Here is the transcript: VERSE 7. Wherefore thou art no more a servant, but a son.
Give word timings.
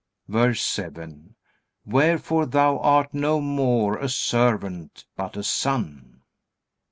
VERSE 0.27 0.61
7. 0.63 1.35
Wherefore 1.85 2.47
thou 2.47 2.79
art 2.79 3.13
no 3.13 3.39
more 3.39 3.99
a 3.99 4.09
servant, 4.09 5.05
but 5.15 5.37
a 5.37 5.43
son. 5.43 6.23